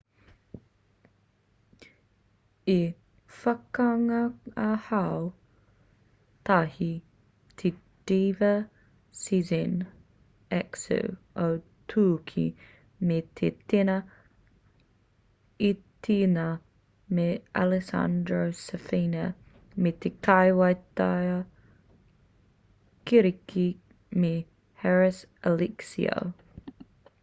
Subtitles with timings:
[2.71, 2.75] i
[3.41, 5.27] whakangāhau
[6.49, 6.87] tahi
[7.61, 7.71] te
[8.11, 8.49] diva
[9.19, 9.75] sezen
[10.59, 10.97] aksu
[11.43, 11.45] o
[11.93, 12.45] tūki
[13.11, 13.97] me te tena
[15.69, 16.45] itariana
[17.19, 17.29] me
[17.65, 19.27] alessandro safina
[19.87, 21.11] me te kaiwaiata
[23.11, 23.67] kiriki
[24.25, 24.33] me
[24.85, 25.21] haris
[25.53, 26.25] alexiou